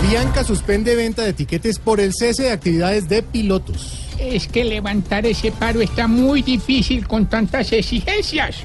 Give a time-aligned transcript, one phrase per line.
[0.00, 4.08] Avianca suspende venta de tiquetes por el cese de actividades de pilotos.
[4.18, 8.64] Es que levantar ese paro está muy difícil con tantas exigencias.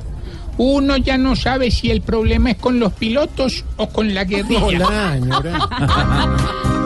[0.57, 4.63] Uno ya no sabe si el problema es con los pilotos o con la guerrilla.
[4.63, 5.69] Hola, señora.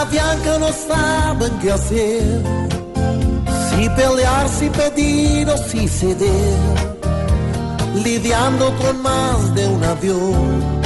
[0.00, 2.22] Avianca no saben qué hacer.
[3.68, 6.99] Si pelear, si pedir o si ceder.
[8.04, 10.80] Lidiando con más de un avión.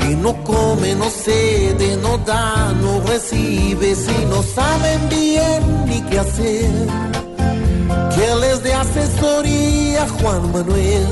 [0.00, 3.94] Que no come, no cede, no da, no recibe.
[3.94, 6.70] Si no saben bien ni qué hacer.
[8.14, 11.06] Que les dé asesoría Juan Manuel.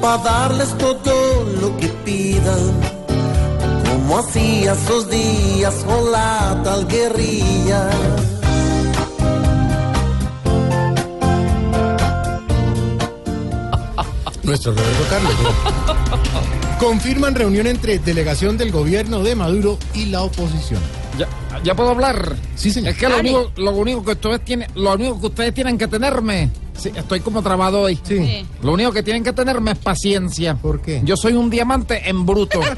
[0.00, 2.92] Para darles todo lo que pidan
[3.92, 7.88] como hacía esos días con la tal guerrilla.
[14.42, 15.34] Nuestro Roberto Carlos.
[16.78, 20.80] Confirman reunión entre delegación del gobierno de Maduro y la oposición.
[21.18, 21.28] Ya,
[21.62, 22.36] ya puedo hablar.
[22.56, 22.90] Sí, señor.
[22.92, 25.86] Es que lo único, lo único que ustedes tienen, lo único que ustedes tienen que
[25.86, 26.50] tenerme.
[26.76, 28.00] Sí, estoy como trabado hoy.
[28.02, 28.44] Sí.
[28.62, 30.54] Lo único que tienen que tenerme es paciencia.
[30.56, 31.02] ¿Por qué?
[31.04, 32.60] Yo soy un diamante en bruto.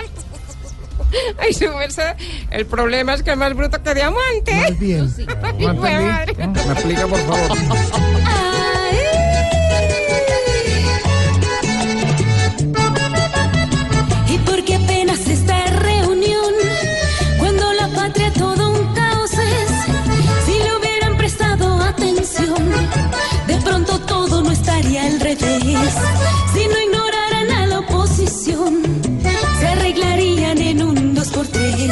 [1.38, 2.14] Ay, su merced,
[2.50, 4.52] el problema es que es más bruto que diamante.
[4.54, 5.14] Más bien.
[5.58, 6.32] ¿No Hijo de madre.
[6.32, 6.60] entendí?
[6.66, 7.58] ¿Me explica, por favor?
[25.04, 25.94] Estaría al revés.
[26.52, 28.82] Si no ignoraran a la oposición,
[29.58, 31.90] se arreglarían en un dos por tres.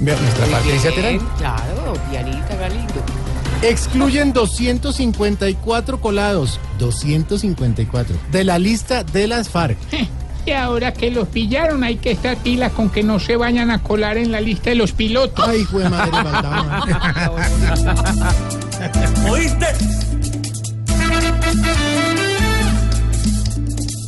[0.00, 1.18] Vea, nuestra Patricia Terán.
[1.38, 2.94] Claro, pianita Galindo.
[3.62, 9.78] Excluyen 254 colados, 254, de la lista de las FARC.
[10.46, 13.82] Y ahora que los pillaron hay que estar pilas con que no se vayan a
[13.82, 15.46] colar en la lista de los pilotos.
[15.48, 16.12] Ay, hijo de madre.
[19.30, 19.66] ¿Oíste?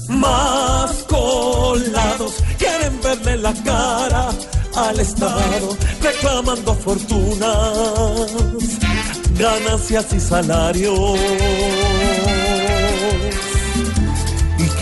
[0.09, 4.31] Más colados quieren verle la cara
[4.77, 8.31] al Estado, reclamando fortunas,
[9.39, 11.19] ganancias y salarios.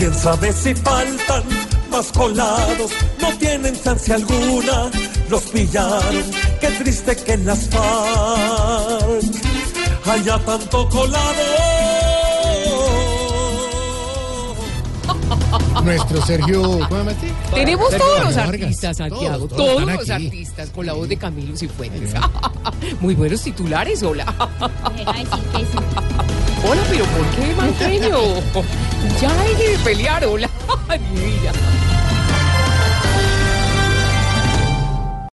[0.05, 1.41] Quién sabe si faltan
[1.89, 4.91] más colados, no tienen chance alguna,
[5.31, 6.23] los pillaron,
[6.61, 9.23] qué triste que en las FARC
[10.05, 11.25] haya tanto colado.
[15.83, 17.33] Nuestro Sergio, ¿cómo se llama este?
[17.55, 18.61] Tenemos Sergio todos los Vargas.
[18.61, 20.25] artistas, Santiago, Todos, todos, los aquí.
[20.27, 22.13] artistas, con la voz de Camilo Cifuentes.
[22.99, 24.25] Muy buenos titulares, hola.
[26.63, 27.53] Hola, pero ¿por qué,
[27.85, 28.19] genio?
[29.21, 30.49] Ya hay que pelear, hola.
[31.13, 31.51] Mi vida.